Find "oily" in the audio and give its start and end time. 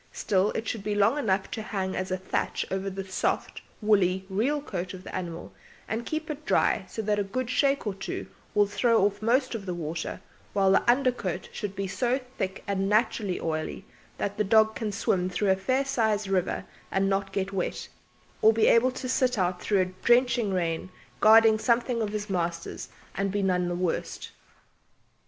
13.39-13.85